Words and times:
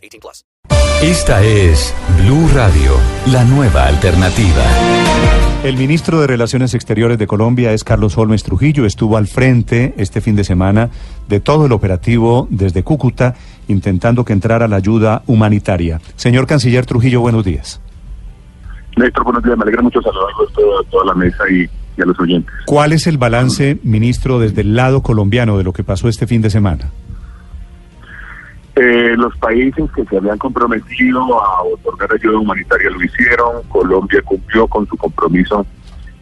18 0.00 0.20
plus. 0.20 0.44
Esta 1.02 1.42
es 1.42 1.94
Blue 2.22 2.48
Radio, 2.54 2.92
la 3.32 3.44
nueva 3.44 3.86
alternativa. 3.86 4.62
El 5.64 5.76
ministro 5.76 6.20
de 6.20 6.26
Relaciones 6.26 6.74
Exteriores 6.74 7.18
de 7.18 7.26
Colombia 7.26 7.72
es 7.72 7.84
Carlos 7.84 8.16
Holmes 8.16 8.42
Trujillo. 8.42 8.86
Estuvo 8.86 9.16
al 9.16 9.26
frente 9.26 9.94
este 9.96 10.20
fin 10.20 10.36
de 10.36 10.44
semana 10.44 10.90
de 11.28 11.40
todo 11.40 11.66
el 11.66 11.72
operativo 11.72 12.48
desde 12.50 12.82
Cúcuta, 12.82 13.34
intentando 13.68 14.24
que 14.24 14.32
entrara 14.32 14.68
la 14.68 14.76
ayuda 14.76 15.22
humanitaria. 15.26 16.00
Señor 16.16 16.46
Canciller 16.46 16.86
Trujillo, 16.86 17.20
buenos 17.20 17.44
días. 17.44 17.80
Néstor, 18.96 19.24
buenos 19.24 19.42
días. 19.42 19.56
Me 19.56 19.62
alegra 19.62 19.82
mucho 19.82 20.00
saludarlos 20.02 20.50
a 20.50 20.54
toda, 20.54 20.82
toda 20.90 21.04
la 21.06 21.14
mesa 21.14 21.44
y, 21.50 21.68
y, 21.96 22.02
a 22.02 22.06
los 22.06 22.18
oyentes. 22.20 22.54
¿Cuál 22.66 22.92
es 22.92 23.06
el 23.06 23.18
balance, 23.18 23.78
ministro, 23.82 24.38
desde 24.38 24.62
el 24.62 24.74
lado 24.74 25.02
colombiano 25.02 25.58
de 25.58 25.64
lo 25.64 25.72
que 25.72 25.84
pasó 25.84 26.08
este 26.08 26.26
fin 26.26 26.42
de 26.42 26.50
semana? 26.50 26.90
Eh, 28.82 29.14
los 29.14 29.36
países 29.36 29.90
que 29.94 30.06
se 30.06 30.16
habían 30.16 30.38
comprometido 30.38 31.20
a 31.38 31.62
otorgar 31.64 32.14
ayuda 32.14 32.38
humanitaria 32.38 32.88
lo 32.88 33.04
hicieron. 33.04 33.62
Colombia 33.68 34.22
cumplió 34.22 34.66
con 34.68 34.86
su 34.86 34.96
compromiso, 34.96 35.66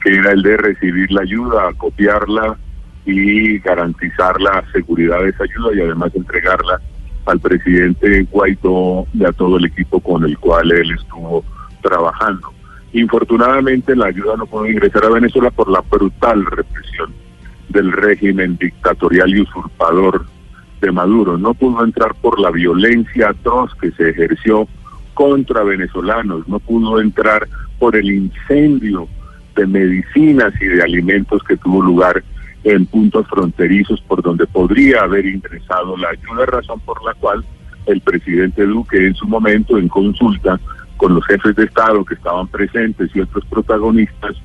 que 0.03 0.17
era 0.17 0.33
el 0.33 0.43
de 0.43 0.57
recibir 0.57 1.09
la 1.13 1.21
ayuda, 1.21 1.73
copiarla 1.77 2.59
y 3.07 3.61
garantizar 3.61 4.41
la 4.41 4.65
seguridad 4.73 5.21
de 5.21 5.29
esa 5.29 5.45
ayuda 5.45 5.71
y 5.73 5.81
además 5.83 6.11
entregarla 6.17 6.81
al 7.27 7.39
presidente 7.39 8.27
Guaidó 8.29 9.07
y 9.15 9.25
a 9.25 9.31
todo 9.31 9.59
el 9.59 9.67
equipo 9.67 10.01
con 10.01 10.25
el 10.25 10.37
cual 10.37 10.73
él 10.73 10.91
estuvo 10.91 11.45
trabajando. 11.81 12.53
Infortunadamente 12.93 13.95
la 13.95 14.07
ayuda 14.07 14.37
no 14.37 14.47
pudo 14.47 14.67
ingresar 14.67 15.05
a 15.05 15.11
Venezuela 15.11 15.53
por 15.53 15.71
la 15.71 15.81
brutal 15.83 16.45
represión 16.45 17.15
del 17.69 17.93
régimen 17.93 18.57
dictatorial 18.57 19.31
y 19.31 19.43
usurpador 19.43 20.27
de 20.81 20.93
Maduro. 20.93 21.39
No 21.39 21.55
pudo 21.55 21.85
entrar 21.85 22.15
por 22.21 22.39
la 22.41 22.51
violencia 22.51 23.31
atroz 23.31 23.75
que 23.81 23.91
se 23.93 24.11
ejerció 24.11 24.69
contra 25.15 25.65
venezolanos, 25.65 26.47
no 26.47 26.61
pudo 26.61 27.01
entrar 27.01 27.49
por 27.79 27.97
el 27.97 28.11
incendio 28.11 29.09
de 29.57 29.67
medicinas 29.67 30.53
y 30.61 30.67
de 30.67 30.83
alimentos 30.83 31.43
que 31.43 31.57
tuvo 31.57 31.83
lugar 31.83 32.23
en 32.65 32.87
puntos 32.87 33.27
fronterizos 33.29 34.01
por 34.03 34.23
donde 34.23 34.47
podría 34.47 35.03
haber 35.03 35.27
ingresado 35.27 35.97
la 35.97 36.11
ayuda, 36.11 36.47
razón 36.47 36.81
por 36.81 37.05
la 37.05 37.15
cual 37.15 37.45
el 37.87 38.01
presidente 38.01 38.67
Duque 38.67 39.07
en 39.07 39.15
su 39.15 39.27
momento 39.27 39.79
en 39.79 39.89
consulta 39.89 40.61
con 40.97 41.15
los 41.15 41.25
jefes 41.27 41.57
de 41.57 41.65
Estado 41.65 42.05
que 42.05 42.15
estaban 42.15 42.47
presentes 42.49 43.11
y 43.15 43.21
otros 43.21 43.45
protagonistas, 43.47 44.37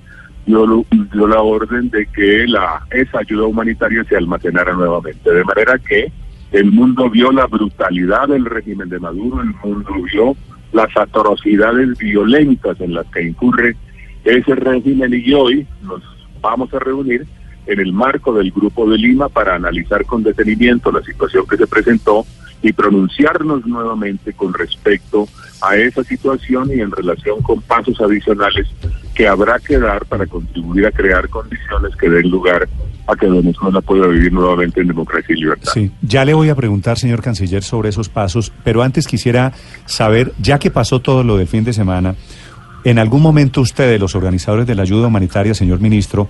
dio, 0.45 0.86
dio, 1.11 1.28
la 1.28 1.42
orden 1.42 1.89
de 1.89 2.06
que 2.08 2.48
la, 2.48 2.86
esa 2.92 3.20
ayuda 3.20 3.45
humanitaria 3.45 4.04
se 4.06 4.16
almacenara 4.16 4.73
nuevamente. 4.73 5.31
De 5.31 5.44
manera 5.44 5.78
que 5.80 6.11
el 6.53 6.71
mundo 6.71 7.09
vio 7.09 7.31
la 7.31 7.47
brutalidad 7.47 8.27
del 8.27 8.45
régimen 8.45 8.87
de 8.87 8.99
Maduro, 8.99 9.41
el 9.41 9.53
mundo 9.63 9.91
vio 10.11 10.35
las 10.71 10.95
atrocidades 10.95 11.97
violentas 11.97 12.79
en 12.79 12.93
las 12.93 13.07
que 13.07 13.23
incurre 13.23 13.75
ese 14.23 14.55
régimen 14.55 15.11
y 15.13 15.33
hoy 15.33 15.67
nos 15.81 16.01
vamos 16.41 16.71
a 16.73 16.79
reunir 16.79 17.25
en 17.65 17.80
el 17.80 17.92
marco 17.92 18.33
del 18.33 18.52
Grupo 18.52 18.87
de 18.89 18.99
Lima 18.99 19.30
para 19.30 19.55
analizar 19.55 20.05
con 20.05 20.21
detenimiento 20.21 20.92
la 20.92 21.02
situación 21.02 21.45
que 21.47 21.58
se 21.58 21.65
presentó 21.65 22.23
y 22.61 22.71
pronunciarnos 22.71 23.65
nuevamente 23.65 24.31
con 24.33 24.53
respecto 24.53 25.27
a 25.59 25.75
esa 25.75 26.03
situación 26.03 26.69
y 26.69 26.81
en 26.81 26.92
relación 26.92 27.42
con 27.42 27.61
pasos 27.61 27.99
adicionales 27.99 28.67
que 29.15 29.27
habrá 29.27 29.59
que 29.59 29.80
dar 29.80 30.05
para 30.05 30.27
contribuir 30.27 30.86
a 30.86 30.92
crear 30.92 31.27
condiciones 31.30 31.95
que 31.95 32.09
den 32.09 32.30
lugar 32.30 32.69
a 33.05 33.15
que 33.15 33.27
Venezuela 33.27 33.81
pueda 33.81 34.08
vivir 34.08 34.31
nuevamente 34.31 34.81
en 34.81 34.87
democracia 34.87 35.36
y 35.36 35.41
libertad. 35.41 35.71
Sí, 35.73 35.91
ya 36.02 36.23
le 36.23 36.33
voy 36.33 36.49
a 36.49 36.55
preguntar, 36.55 36.97
señor 36.97 37.21
canciller, 37.21 37.64
sobre 37.64 37.89
esos 37.89 38.09
pasos, 38.09 38.53
pero 38.64 38.81
antes 38.81 39.08
quisiera 39.08 39.52
saber, 39.86 40.33
ya 40.39 40.59
que 40.59 40.71
pasó 40.71 41.02
todo 41.02 41.23
lo 41.23 41.37
del 41.37 41.47
fin 41.47 41.63
de 41.63 41.73
semana, 41.73 42.15
¿en 42.83 42.99
algún 42.99 43.21
momento 43.21 43.61
ustedes, 43.61 43.99
los 43.99 44.15
organizadores 44.15 44.67
de 44.67 44.75
la 44.75 44.83
ayuda 44.83 45.08
humanitaria, 45.08 45.53
señor 45.53 45.80
ministro, 45.80 46.30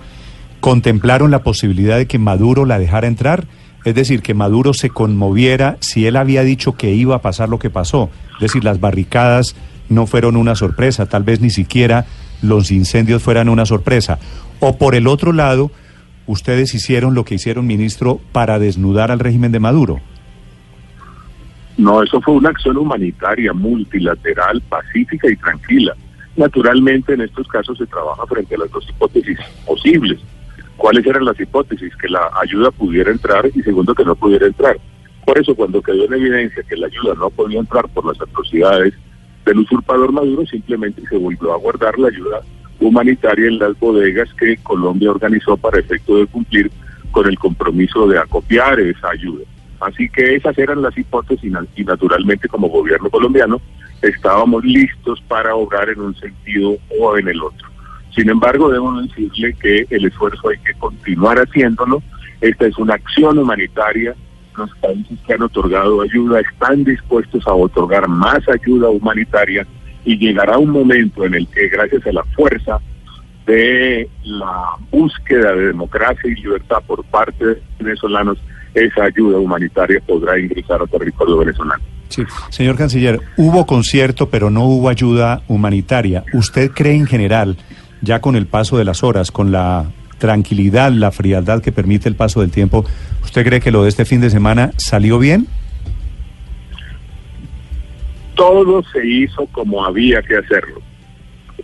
contemplaron 0.60 1.30
la 1.30 1.42
posibilidad 1.42 1.96
de 1.96 2.06
que 2.06 2.18
Maduro 2.18 2.64
la 2.64 2.78
dejara 2.78 3.06
entrar? 3.06 3.46
Es 3.84 3.94
decir, 3.94 4.22
que 4.22 4.34
Maduro 4.34 4.72
se 4.72 4.90
conmoviera 4.90 5.76
si 5.80 6.06
él 6.06 6.16
había 6.16 6.42
dicho 6.42 6.72
que 6.72 6.92
iba 6.92 7.16
a 7.16 7.22
pasar 7.22 7.50
lo 7.50 7.58
que 7.58 7.70
pasó. 7.70 8.10
Es 8.36 8.40
decir, 8.40 8.64
las 8.64 8.80
barricadas 8.80 9.54
no 9.88 10.06
fueron 10.06 10.36
una 10.36 10.54
sorpresa, 10.54 11.06
tal 11.06 11.22
vez 11.22 11.40
ni 11.40 11.50
siquiera 11.50 12.06
los 12.42 12.70
incendios 12.70 13.22
fueran 13.22 13.48
una 13.48 13.66
sorpresa. 13.66 14.18
O 14.60 14.78
por 14.78 14.94
el 14.94 15.06
otro 15.06 15.32
lado, 15.32 15.70
ustedes 16.26 16.74
hicieron 16.74 17.14
lo 17.14 17.24
que 17.24 17.34
hicieron, 17.34 17.66
ministro, 17.66 18.20
para 18.32 18.58
desnudar 18.58 19.10
al 19.10 19.20
régimen 19.20 19.52
de 19.52 19.60
Maduro. 19.60 20.00
No, 21.76 22.02
eso 22.02 22.20
fue 22.20 22.34
una 22.34 22.50
acción 22.50 22.76
humanitaria, 22.76 23.52
multilateral, 23.52 24.60
pacífica 24.68 25.28
y 25.28 25.36
tranquila. 25.36 25.94
Naturalmente, 26.36 27.14
en 27.14 27.22
estos 27.22 27.48
casos 27.48 27.78
se 27.78 27.86
trabaja 27.86 28.26
frente 28.26 28.54
a 28.54 28.58
las 28.58 28.70
dos 28.70 28.88
hipótesis 28.88 29.38
posibles. 29.66 30.20
¿Cuáles 30.76 31.06
eran 31.06 31.24
las 31.24 31.38
hipótesis? 31.38 31.94
Que 31.96 32.08
la 32.08 32.30
ayuda 32.40 32.70
pudiera 32.70 33.10
entrar 33.10 33.48
y 33.52 33.62
segundo, 33.62 33.94
que 33.94 34.04
no 34.04 34.14
pudiera 34.14 34.46
entrar. 34.46 34.76
Por 35.24 35.38
eso, 35.38 35.54
cuando 35.54 35.80
quedó 35.80 36.04
en 36.04 36.14
evidencia 36.14 36.62
que 36.68 36.76
la 36.76 36.86
ayuda 36.86 37.14
no 37.14 37.30
podía 37.30 37.60
entrar 37.60 37.88
por 37.88 38.04
las 38.04 38.20
atrocidades 38.20 38.94
del 39.44 39.58
usurpador 39.58 40.12
Maduro, 40.12 40.44
simplemente 40.46 41.02
se 41.08 41.16
volvió 41.16 41.52
a 41.52 41.58
guardar 41.58 41.98
la 41.98 42.08
ayuda 42.08 42.40
humanitaria 42.84 43.48
en 43.48 43.58
las 43.58 43.78
bodegas 43.78 44.28
que 44.34 44.56
Colombia 44.58 45.10
organizó 45.10 45.56
para 45.56 45.80
efecto 45.80 46.16
de 46.16 46.26
cumplir 46.26 46.70
con 47.10 47.26
el 47.26 47.38
compromiso 47.38 48.06
de 48.06 48.18
acopiar 48.18 48.78
esa 48.80 49.10
ayuda. 49.10 49.44
Así 49.80 50.08
que 50.08 50.36
esas 50.36 50.56
eran 50.58 50.82
las 50.82 50.96
hipótesis 50.96 51.52
y 51.76 51.84
naturalmente 51.84 52.48
como 52.48 52.68
gobierno 52.68 53.10
colombiano 53.10 53.60
estábamos 54.02 54.64
listos 54.64 55.22
para 55.28 55.54
obrar 55.54 55.88
en 55.88 56.00
un 56.00 56.14
sentido 56.16 56.76
o 56.98 57.18
en 57.18 57.28
el 57.28 57.42
otro. 57.42 57.68
Sin 58.14 58.30
embargo, 58.30 58.70
debo 58.70 59.00
decirle 59.00 59.54
que 59.54 59.86
el 59.90 60.04
esfuerzo 60.06 60.48
hay 60.48 60.58
que 60.58 60.74
continuar 60.74 61.38
haciéndolo. 61.38 62.02
Esta 62.40 62.66
es 62.66 62.78
una 62.78 62.94
acción 62.94 63.38
humanitaria. 63.38 64.14
Los 64.56 64.70
países 64.76 65.18
que 65.26 65.34
han 65.34 65.42
otorgado 65.42 66.00
ayuda 66.00 66.40
están 66.40 66.84
dispuestos 66.84 67.46
a 67.46 67.54
otorgar 67.54 68.06
más 68.08 68.48
ayuda 68.48 68.88
humanitaria 68.88 69.66
y 70.04 70.18
llegará 70.18 70.58
un 70.58 70.70
momento 70.70 71.24
en 71.24 71.34
el 71.34 71.46
que 71.48 71.68
gracias 71.68 72.06
a 72.06 72.12
la 72.12 72.24
fuerza 72.36 72.78
de 73.46 74.08
la 74.24 74.76
búsqueda 74.90 75.52
de 75.52 75.66
democracia 75.66 76.30
y 76.30 76.34
libertad 76.42 76.78
por 76.86 77.04
parte 77.04 77.44
de 77.44 77.62
venezolanos, 77.78 78.38
esa 78.74 79.04
ayuda 79.04 79.38
humanitaria 79.38 80.00
podrá 80.06 80.38
ingresar 80.38 80.80
al 80.80 80.88
territorio 80.88 81.38
venezolano. 81.38 81.82
Sí, 82.08 82.22
señor 82.50 82.76
canciller, 82.76 83.20
hubo 83.36 83.66
concierto, 83.66 84.28
pero 84.28 84.50
no 84.50 84.64
hubo 84.64 84.88
ayuda 84.88 85.42
humanitaria. 85.48 86.24
¿Usted 86.32 86.70
cree 86.70 86.94
en 86.94 87.06
general, 87.06 87.56
ya 88.02 88.20
con 88.20 88.36
el 88.36 88.46
paso 88.46 88.78
de 88.78 88.84
las 88.84 89.02
horas, 89.02 89.30
con 89.30 89.52
la 89.52 89.86
tranquilidad, 90.18 90.92
la 90.92 91.10
frialdad 91.10 91.60
que 91.60 91.72
permite 91.72 92.08
el 92.08 92.14
paso 92.14 92.40
del 92.40 92.50
tiempo, 92.50 92.84
¿usted 93.22 93.44
cree 93.44 93.60
que 93.60 93.70
lo 93.70 93.82
de 93.82 93.88
este 93.88 94.04
fin 94.04 94.20
de 94.20 94.30
semana 94.30 94.70
salió 94.76 95.18
bien? 95.18 95.48
Todo 98.34 98.82
se 98.92 99.06
hizo 99.06 99.46
como 99.46 99.84
había 99.84 100.22
que 100.22 100.36
hacerlo. 100.36 100.82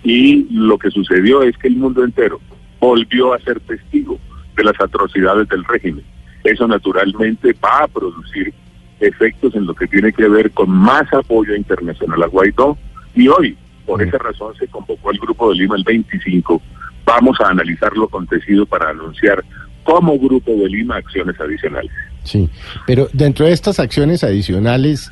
Y 0.03 0.47
lo 0.51 0.79
que 0.79 0.91
sucedió 0.91 1.43
es 1.43 1.57
que 1.59 1.69
el 1.69 1.77
mundo 1.77 2.05
entero 2.05 2.41
volvió 2.79 3.35
a 3.35 3.39
ser 3.41 3.61
testigo 3.61 4.19
de 4.57 4.65
las 4.65 4.81
atrocidades 4.81 5.49
del 5.49 5.65
régimen. 5.65 6.05
Eso 6.45 6.67
naturalmente 6.67 7.55
va 7.63 7.85
a 7.85 7.89
producir 7.89 8.55
efectos 9.01 9.55
en 9.55 9.67
lo 9.67 9.75
que 9.75 9.87
tiene 9.87 10.13
que 10.13 10.29
ver 10.29 10.51
con 10.53 10.71
más 10.71 11.13
apoyo 11.13 11.55
internacional 11.55 12.23
a 12.23 12.27
Guaidó. 12.27 12.79
Y 13.15 13.29
hoy, 13.29 13.57
por 13.87 14.03
esa 14.03 14.19
razón, 14.19 14.55
se 14.59 14.67
convocó 14.69 15.11
el 15.11 15.19
Grupo 15.19 15.51
de 15.51 15.57
Lima 15.57 15.77
el 15.77 15.85
25. 15.85 16.63
Vamos 17.05 17.41
a 17.41 17.49
analizar 17.49 17.95
lo 17.97 18.05
acontecido 18.05 18.65
para 18.67 18.91
anunciar 18.91 19.45
como 19.85 20.19
Grupo 20.19 20.53
de 20.53 20.69
Lima 20.69 20.97
acciones 20.97 21.39
adicionales. 21.41 21.91
Sí, 22.23 22.49
pero 22.87 23.09
dentro 23.13 23.47
de 23.47 23.53
estas 23.53 23.81
acciones 23.81 24.23
adicionales 24.23 25.11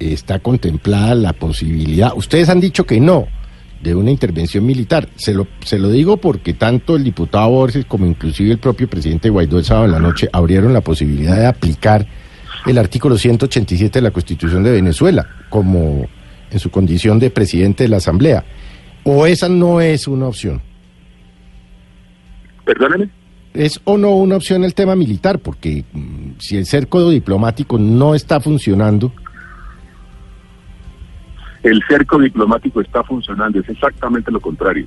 está 0.00 0.38
contemplada 0.40 1.14
la 1.14 1.32
posibilidad, 1.32 2.12
ustedes 2.16 2.48
han 2.48 2.60
dicho 2.60 2.84
que 2.84 3.00
no, 3.00 3.28
de 3.82 3.94
una 3.94 4.10
intervención 4.10 4.64
militar. 4.64 5.08
Se 5.16 5.32
lo, 5.34 5.46
se 5.64 5.78
lo 5.78 5.90
digo 5.90 6.16
porque 6.16 6.54
tanto 6.54 6.96
el 6.96 7.04
diputado 7.04 7.50
Borges 7.50 7.84
como 7.86 8.06
inclusive 8.06 8.52
el 8.52 8.58
propio 8.58 8.88
presidente 8.88 9.30
Guaidó 9.30 9.58
el 9.58 9.64
sábado 9.64 9.86
en 9.86 9.92
la 9.92 10.00
noche 10.00 10.28
abrieron 10.32 10.72
la 10.72 10.80
posibilidad 10.80 11.36
de 11.36 11.46
aplicar 11.46 12.06
el 12.66 12.78
artículo 12.78 13.16
187 13.16 13.98
de 13.98 14.02
la 14.02 14.10
Constitución 14.10 14.62
de 14.62 14.72
Venezuela 14.72 15.26
como 15.48 16.06
en 16.50 16.58
su 16.58 16.70
condición 16.70 17.18
de 17.18 17.30
presidente 17.30 17.84
de 17.84 17.88
la 17.88 17.98
Asamblea. 17.98 18.44
¿O 19.04 19.26
esa 19.26 19.48
no 19.48 19.80
es 19.80 20.06
una 20.06 20.26
opción? 20.26 20.60
Perdóneme. 22.64 23.08
¿Es 23.54 23.80
o 23.84 23.96
no 23.96 24.10
una 24.10 24.36
opción 24.36 24.62
el 24.62 24.74
tema 24.74 24.94
militar? 24.94 25.40
Porque 25.40 25.84
mm, 25.92 26.32
si 26.38 26.56
el 26.56 26.66
cerco 26.66 27.08
diplomático 27.10 27.78
no 27.78 28.14
está 28.14 28.40
funcionando, 28.40 29.12
El 31.62 31.82
cerco 31.88 32.18
diplomático 32.18 32.80
está 32.80 33.02
funcionando, 33.04 33.60
es 33.60 33.68
exactamente 33.68 34.30
lo 34.30 34.40
contrario. 34.40 34.86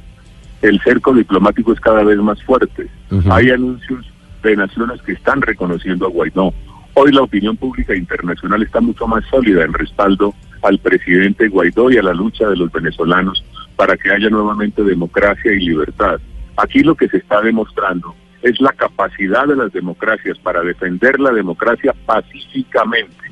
El 0.62 0.80
cerco 0.81 1.14
diplomático 1.14 1.74
es 1.74 1.80
cada 1.80 2.04
vez 2.04 2.18
más 2.18 2.42
fuerte. 2.44 2.88
Hay 3.30 3.52
anuncios 3.52 4.06
de 4.42 4.56
naciones 4.56 5.02
que 5.02 5.14
están 5.14 5.42
reconociendo 5.42 6.06
a 6.06 6.10
Guaidó. 6.10 6.54
Hoy 6.96 7.12
la 7.12 7.22
opinión 7.22 7.58
pública 7.58 7.96
internacional 7.96 8.62
está 8.64 8.80
mucho 8.80 9.08
más 9.08 9.25
sólida 9.25 9.64
en 9.64 9.74
respaldo 9.74 10.34
al 10.62 10.80
presidente 10.80 11.48
Guaidó 11.48 11.92
y 11.92 11.98
a 11.98 12.04
la 12.04 12.14
lucha 12.14 12.48
de 12.48 12.56
los 12.56 12.72
venezolanos 12.72 13.44
para 13.76 13.98
que 13.98 14.12
haya 14.12 14.30
nuevamente 14.30 14.84
democracia 14.84 15.52
y 15.52 15.60
libertad. 15.60 16.19
Aquí 16.58 16.81
lo 16.81 16.96
que 16.96 17.10
se 17.10 17.18
está 17.18 17.42
demostrando 17.42 18.16
es 18.42 18.60
la 18.62 18.72
capacidad 18.74 19.48
de 19.48 19.56
las 19.56 19.72
democracias 19.74 20.38
para 20.40 20.62
defender 20.62 21.19
la 21.19 21.31
democracia 21.31 21.94
pacíficamente. 22.06 23.31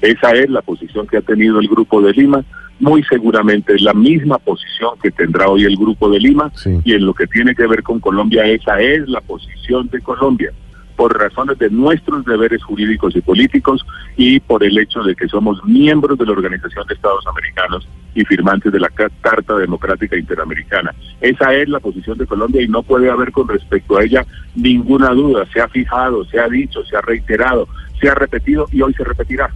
Esa 0.00 0.32
es 0.32 0.48
la 0.48 0.62
posición 0.62 1.06
que 1.06 1.18
ha 1.18 1.22
tenido 1.22 1.60
el 1.60 1.68
Grupo 1.68 2.00
de 2.00 2.12
Lima. 2.12 2.44
Muy 2.80 3.02
seguramente 3.04 3.74
es 3.74 3.82
la 3.82 3.92
misma 3.94 4.38
posición 4.38 4.90
que 5.02 5.10
tendrá 5.10 5.48
hoy 5.48 5.64
el 5.64 5.76
Grupo 5.76 6.10
de 6.10 6.18
Lima. 6.18 6.50
Sí. 6.56 6.78
Y 6.84 6.94
en 6.94 7.06
lo 7.06 7.14
que 7.14 7.26
tiene 7.26 7.54
que 7.54 7.66
ver 7.66 7.82
con 7.82 8.00
Colombia, 8.00 8.44
esa 8.46 8.80
es 8.80 9.08
la 9.08 9.20
posición 9.20 9.88
de 9.88 10.00
Colombia. 10.00 10.50
Por 10.96 11.18
razones 11.18 11.58
de 11.58 11.70
nuestros 11.70 12.24
deberes 12.26 12.62
jurídicos 12.62 13.16
y 13.16 13.22
políticos 13.22 13.84
y 14.18 14.38
por 14.40 14.62
el 14.64 14.76
hecho 14.78 15.02
de 15.02 15.14
que 15.14 15.28
somos 15.28 15.62
miembros 15.64 16.18
de 16.18 16.26
la 16.26 16.32
Organización 16.32 16.86
de 16.86 16.94
Estados 16.94 17.26
Americanos 17.26 17.88
y 18.14 18.22
firmantes 18.24 18.70
de 18.72 18.80
la 18.80 18.88
Ca- 18.90 19.08
Carta 19.22 19.56
Democrática 19.56 20.16
Interamericana. 20.18 20.94
Esa 21.22 21.54
es 21.54 21.68
la 21.70 21.80
posición 21.80 22.18
de 22.18 22.26
Colombia 22.26 22.60
y 22.60 22.68
no 22.68 22.82
puede 22.82 23.08
haber 23.10 23.30
con 23.32 23.48
respecto 23.48 23.96
a 23.96 24.04
ella 24.04 24.26
ninguna 24.54 25.10
duda. 25.10 25.46
Se 25.52 25.60
ha 25.60 25.68
fijado, 25.68 26.24
se 26.26 26.38
ha 26.38 26.48
dicho, 26.48 26.84
se 26.84 26.96
ha 26.96 27.00
reiterado, 27.00 27.66
se 27.98 28.08
ha 28.08 28.14
repetido 28.14 28.66
y 28.72 28.82
hoy 28.82 28.92
se 28.92 29.04
repetirá. 29.04 29.48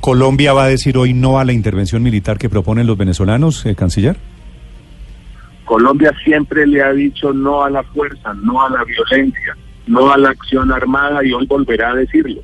¿Colombia 0.00 0.52
va 0.52 0.64
a 0.64 0.68
decir 0.68 0.96
hoy 0.98 1.14
no 1.14 1.38
a 1.38 1.44
la 1.44 1.52
intervención 1.52 2.02
militar 2.02 2.38
que 2.38 2.48
proponen 2.48 2.86
los 2.86 2.96
venezolanos, 2.96 3.64
eh, 3.66 3.74
canciller? 3.74 4.16
Colombia 5.64 6.14
siempre 6.24 6.66
le 6.66 6.82
ha 6.82 6.92
dicho 6.92 7.32
no 7.32 7.64
a 7.64 7.70
la 7.70 7.82
fuerza, 7.82 8.32
no 8.34 8.64
a 8.64 8.70
la 8.70 8.84
violencia, 8.84 9.56
no 9.86 10.12
a 10.12 10.16
la 10.16 10.30
acción 10.30 10.72
armada 10.72 11.24
y 11.24 11.32
hoy 11.32 11.46
volverá 11.46 11.90
a 11.90 11.94
decirlo. 11.96 12.40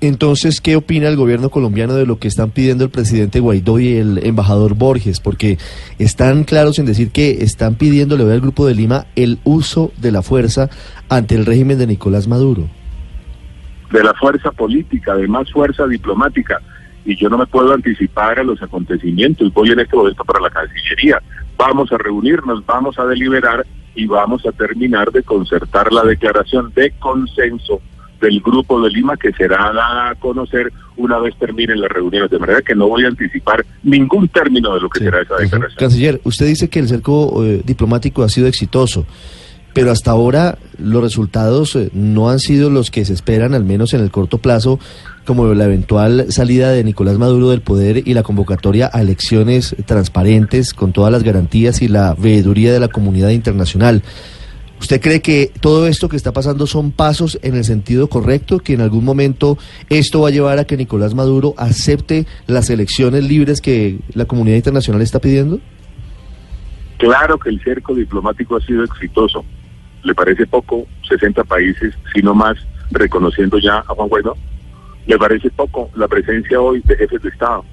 Entonces, 0.00 0.60
¿qué 0.60 0.76
opina 0.76 1.08
el 1.08 1.16
gobierno 1.16 1.50
colombiano 1.50 1.94
de 1.94 2.04
lo 2.04 2.18
que 2.18 2.28
están 2.28 2.50
pidiendo 2.50 2.84
el 2.84 2.90
presidente 2.90 3.40
Guaidó 3.40 3.78
y 3.78 3.94
el 3.94 4.24
embajador 4.24 4.74
Borges? 4.74 5.18
Porque 5.18 5.58
están 5.98 6.44
claros 6.44 6.78
en 6.78 6.86
decir 6.86 7.10
que 7.10 7.42
están 7.42 7.76
pidiendo, 7.76 8.16
le 8.16 8.24
voy 8.24 8.34
al 8.34 8.40
Grupo 8.40 8.66
de 8.66 8.74
Lima, 8.74 9.06
el 9.16 9.38
uso 9.44 9.92
de 9.96 10.12
la 10.12 10.22
fuerza 10.22 10.68
ante 11.08 11.34
el 11.34 11.46
régimen 11.46 11.78
de 11.78 11.86
Nicolás 11.86 12.28
Maduro. 12.28 12.68
De 13.94 14.02
la 14.04 14.12
fuerza 14.14 14.50
política, 14.50 15.14
de 15.14 15.28
más 15.28 15.50
fuerza 15.52 15.86
diplomática. 15.86 16.60
Y 17.06 17.16
yo 17.16 17.28
no 17.28 17.38
me 17.38 17.46
puedo 17.46 17.72
anticipar 17.72 18.38
a 18.40 18.42
los 18.44 18.60
acontecimientos. 18.62 19.52
Voy 19.54 19.70
en 19.70 19.80
este 19.80 19.96
momento 19.96 20.24
para 20.24 20.40
la 20.40 20.50
Cancillería. 20.50 21.22
Vamos 21.56 21.92
a 21.92 21.98
reunirnos, 21.98 22.64
vamos 22.66 22.98
a 22.98 23.04
deliberar 23.06 23.64
y 23.94 24.06
vamos 24.06 24.44
a 24.46 24.52
terminar 24.52 25.12
de 25.12 25.22
concertar 25.22 25.92
la 25.92 26.02
declaración 26.02 26.72
de 26.74 26.90
consenso 26.98 27.80
del 28.20 28.40
Grupo 28.40 28.80
de 28.82 28.90
Lima 28.90 29.16
que 29.16 29.32
será 29.32 29.70
dada 29.72 30.10
a 30.10 30.14
conocer 30.16 30.72
una 30.96 31.18
vez 31.18 31.36
terminen 31.38 31.80
las 31.80 31.90
reuniones. 31.90 32.30
De 32.30 32.38
manera 32.38 32.62
que 32.62 32.74
no 32.74 32.88
voy 32.88 33.04
a 33.04 33.08
anticipar 33.08 33.64
ningún 33.82 34.26
término 34.28 34.74
de 34.74 34.80
lo 34.80 34.88
que 34.88 34.98
Sí. 35.00 35.04
será 35.04 35.20
esa 35.20 35.36
declaración. 35.36 35.78
Canciller, 35.78 36.20
usted 36.24 36.46
dice 36.46 36.68
que 36.68 36.78
el 36.80 36.88
cerco 36.88 37.44
eh, 37.44 37.60
diplomático 37.64 38.22
ha 38.24 38.28
sido 38.28 38.46
exitoso, 38.48 39.06
pero 39.74 39.90
hasta 39.90 40.12
ahora 40.12 40.56
los 40.78 41.02
resultados 41.02 41.76
eh, 41.76 41.90
no 41.92 42.30
han 42.30 42.38
sido 42.38 42.70
los 42.70 42.90
que 42.90 43.04
se 43.04 43.12
esperan, 43.12 43.54
al 43.54 43.64
menos 43.64 43.92
en 43.92 44.00
el 44.00 44.10
corto 44.10 44.38
plazo, 44.38 44.78
como 45.26 45.52
la 45.52 45.64
eventual 45.64 46.26
salida 46.30 46.70
de 46.70 46.84
Nicolás 46.84 47.18
Maduro 47.18 47.50
del 47.50 47.60
poder 47.60 48.06
y 48.06 48.14
la 48.14 48.22
convocatoria 48.22 48.88
a 48.92 49.02
elecciones 49.02 49.74
transparentes 49.84 50.72
con 50.72 50.92
todas 50.92 51.12
las 51.12 51.24
garantías 51.24 51.82
y 51.82 51.88
la 51.88 52.14
veeduría 52.14 52.72
de 52.72 52.80
la 52.80 52.88
comunidad 52.88 53.30
internacional. 53.30 54.02
¿Usted 54.80 55.00
cree 55.00 55.22
que 55.22 55.50
todo 55.60 55.86
esto 55.86 56.08
que 56.08 56.16
está 56.16 56.32
pasando 56.32 56.66
son 56.66 56.92
pasos 56.92 57.38
en 57.42 57.54
el 57.54 57.64
sentido 57.64 58.08
correcto, 58.08 58.58
que 58.58 58.74
en 58.74 58.80
algún 58.80 59.04
momento 59.04 59.56
esto 59.88 60.20
va 60.20 60.28
a 60.28 60.32
llevar 60.32 60.58
a 60.58 60.64
que 60.64 60.76
Nicolás 60.76 61.14
Maduro 61.14 61.54
acepte 61.56 62.26
las 62.46 62.70
elecciones 62.70 63.24
libres 63.24 63.60
que 63.60 63.98
la 64.12 64.26
comunidad 64.26 64.56
internacional 64.56 65.00
está 65.00 65.20
pidiendo? 65.20 65.58
Claro 66.98 67.38
que 67.38 67.48
el 67.48 67.62
cerco 67.62 67.94
diplomático 67.94 68.56
ha 68.56 68.60
sido 68.60 68.84
exitoso. 68.84 69.44
¿Le 70.04 70.14
parece 70.14 70.46
poco 70.46 70.86
60 71.08 71.44
países, 71.44 71.94
sino 72.14 72.34
más, 72.34 72.56
reconociendo 72.90 73.58
ya 73.58 73.78
a 73.78 73.82
Juan 73.82 74.08
Guaidó? 74.08 74.36
¿Le 75.06 75.18
parece 75.18 75.50
poco 75.50 75.90
la 75.94 76.06
presencia 76.08 76.60
hoy 76.60 76.80
de 76.84 76.96
jefes 76.96 77.22
de 77.22 77.30
Estado, 77.30 77.64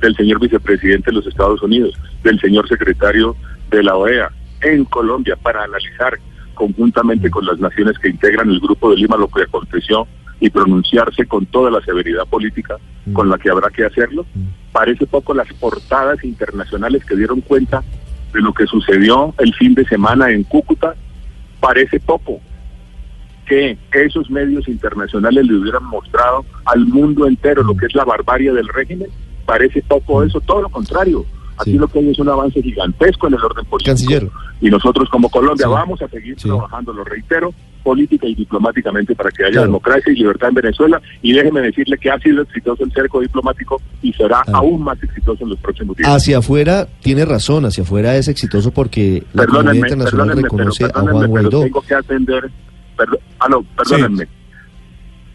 del 0.00 0.16
señor 0.16 0.40
vicepresidente 0.40 1.10
de 1.10 1.16
los 1.16 1.26
Estados 1.26 1.62
Unidos, 1.62 1.94
del 2.22 2.40
señor 2.40 2.68
secretario 2.68 3.36
de 3.70 3.82
la 3.82 3.96
OEA 3.96 4.30
en 4.62 4.84
Colombia 4.84 5.36
para 5.36 5.64
analizar 5.64 6.18
conjuntamente 6.54 7.30
con 7.30 7.44
las 7.46 7.58
naciones 7.58 7.98
que 7.98 8.08
integran 8.08 8.50
el 8.50 8.60
Grupo 8.60 8.90
de 8.90 8.96
Lima 8.96 9.16
lo 9.16 9.28
que 9.28 9.42
aconteció 9.42 10.06
y 10.40 10.50
pronunciarse 10.50 11.26
con 11.26 11.46
toda 11.46 11.70
la 11.70 11.80
severidad 11.82 12.26
política 12.26 12.76
con 13.12 13.28
la 13.28 13.38
que 13.38 13.50
habrá 13.50 13.70
que 13.70 13.84
hacerlo? 13.84 14.26
Parece 14.72 15.06
poco 15.06 15.34
las 15.34 15.52
portadas 15.54 16.22
internacionales 16.24 17.04
que 17.04 17.16
dieron 17.16 17.40
cuenta 17.40 17.82
de 18.32 18.40
lo 18.40 18.52
que 18.52 18.66
sucedió 18.66 19.34
el 19.38 19.54
fin 19.54 19.74
de 19.74 19.84
semana 19.84 20.30
en 20.30 20.44
Cúcuta, 20.44 20.94
parece 21.62 22.00
poco 22.00 22.40
que 23.46 23.78
esos 23.92 24.28
medios 24.30 24.66
internacionales 24.68 25.46
le 25.46 25.54
hubieran 25.56 25.84
mostrado 25.84 26.44
al 26.64 26.86
mundo 26.86 27.26
entero 27.26 27.62
lo 27.62 27.76
que 27.76 27.86
es 27.86 27.94
la 27.94 28.04
barbarie 28.04 28.52
del 28.52 28.66
régimen, 28.68 29.08
parece 29.46 29.82
poco 29.82 30.22
eso, 30.22 30.40
todo 30.40 30.62
lo 30.62 30.68
contrario. 30.68 31.24
Aquí 31.58 31.72
Sí. 31.72 31.78
lo 31.78 31.86
que 31.86 31.98
hay 32.00 32.08
es 32.10 32.18
un 32.18 32.28
avance 32.30 32.62
gigantesco 32.62 33.28
en 33.28 33.34
el 33.34 33.44
orden 33.44 33.64
político. 33.66 33.90
Canciller. 33.92 34.28
Y 34.60 34.70
nosotros 34.70 35.08
como 35.10 35.28
Colombia 35.28 35.66
Sí. 35.66 35.72
vamos 35.72 36.00
a 36.02 36.08
seguir 36.08 36.34
Sí. 36.40 36.48
trabajando, 36.48 36.92
lo 36.92 37.04
reitero, 37.04 37.52
política 37.82 38.26
y 38.26 38.34
diplomáticamente 38.34 39.14
para 39.14 39.30
que 39.30 39.42
haya 39.44 39.52
Claro. 39.52 39.66
democracia 39.66 40.12
y 40.12 40.16
libertad 40.16 40.48
en 40.50 40.54
Venezuela. 40.54 41.02
Y 41.22 41.32
déjeme 41.32 41.60
decirle 41.60 41.98
que 41.98 42.10
ha 42.10 42.18
sido 42.18 42.42
exitoso 42.42 42.84
el 42.84 42.92
cerco 42.92 43.20
diplomático 43.20 43.80
y 44.02 44.12
será 44.12 44.42
Claro. 44.44 44.58
aún 44.58 44.82
más 44.84 45.02
exitoso 45.02 45.44
en 45.44 45.50
los 45.50 45.58
próximos 45.58 45.96
días. 45.96 46.08
Hacia 46.10 46.38
afuera 46.38 46.86
tiene 47.02 47.24
razón, 47.24 47.64
hacia 47.64 47.82
afuera 47.84 48.16
es 48.16 48.28
exitoso 48.28 48.70
porque 48.70 49.22
la 49.32 49.46
comunidad 49.46 49.74
internacional 49.74 50.28
pero, 50.28 50.42
reconoce 50.42 50.84
a 50.84 50.88
Juan 51.00 51.06
pero 51.16 51.28
Guaidó. 51.28 51.62
tengo 51.62 51.82
que 51.82 51.94
atender, 51.94 52.50
perdo- 52.96 53.18
aló, 53.40 53.64
perdónenme, 53.76 54.26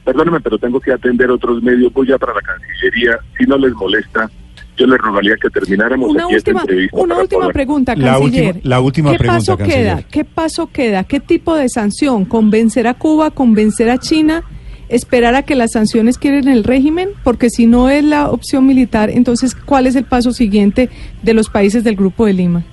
perdónenme, 0.06 0.40
pero 0.40 0.58
tengo 0.58 0.80
que 0.80 0.92
atender 0.94 1.30
otros 1.30 1.62
medios, 1.62 1.92
voy 1.94 2.08
ya 2.08 2.18
para 2.18 2.34
la 2.34 2.42
Cancillería, 2.42 3.18
si 3.38 3.46
no 3.46 3.58
les 3.58 3.74
molesta, 3.74 4.30
yo 4.78 4.86
les 4.88 4.98
rogaría 5.00 5.36
que 5.42 5.50
termináramos 5.50 6.10
Una 6.12 6.26
aquí 6.26 6.36
última, 6.36 6.60
esta 6.62 6.72
entrevista. 6.72 6.98
una 6.98 7.18
última 7.18 7.42
poder- 7.42 7.54
pregunta, 7.54 7.96
La 7.96 8.14
canciller. 8.14 8.46
última- 8.56 8.70
la 8.70 8.80
última 8.82 9.12
¿Qué 9.12 9.18
pregunta, 9.18 9.40
paso 9.40 9.58
canciller. 9.58 9.82
queda? 9.98 10.04
¿Qué 10.10 10.24
paso 10.26 10.68
queda? 10.72 11.04
¿Qué 11.04 11.20
tipo 11.20 11.56
de 11.56 11.68
sanción? 11.70 12.26
¿Convencer 12.26 12.88
a 12.88 12.94
Cuba? 12.94 13.32
¿Convencer 13.32 13.90
a 13.90 13.98
China? 13.98 14.44
¿Esperar 14.90 15.36
a 15.36 15.44
que 15.44 15.56
las 15.56 15.72
sanciones 15.74 16.18
quieren 16.18 16.48
el 16.48 16.64
régimen? 16.64 17.10
Porque 17.24 17.50
si 17.50 17.66
no 17.66 17.90
es 17.90 18.04
la 18.04 18.30
opción 18.30 18.66
militar, 18.66 19.10
entonces, 19.10 19.54
¿cuál 19.54 19.86
es 19.88 19.96
el 19.96 20.06
paso 20.06 20.32
siguiente 20.32 20.90
de 21.24 21.34
los 21.34 21.50
países 21.50 21.84
del 21.84 21.96
Grupo 21.98 22.26
de 22.26 22.34
Lima? 22.34 22.64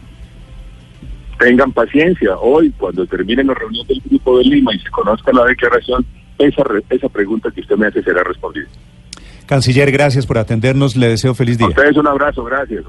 Tengan 1.40 1.72
paciencia, 1.72 2.36
hoy 2.38 2.72
cuando 2.78 3.04
termine 3.06 3.42
la 3.42 3.54
reunión 3.54 3.84
del 3.88 4.00
Grupo 4.08 4.38
de 4.38 4.44
Lima 4.44 4.72
y 4.74 4.78
se 4.78 4.88
conozca 4.90 5.32
la 5.32 5.44
declaración, 5.44 6.06
esa, 6.38 6.62
re- 6.62 6.84
esa 6.90 7.08
pregunta 7.08 7.50
que 7.52 7.60
usted 7.60 7.76
me 7.76 7.86
hace 7.88 8.02
será 8.02 8.22
respondida. 8.22 8.66
Canciller, 9.46 9.90
gracias 9.92 10.26
por 10.26 10.38
atendernos. 10.38 10.96
Le 10.96 11.08
deseo 11.08 11.34
feliz 11.34 11.56
A 11.56 11.58
día. 11.58 11.68
ustedes 11.68 11.96
un 11.96 12.06
abrazo, 12.06 12.44
gracias. 12.44 12.84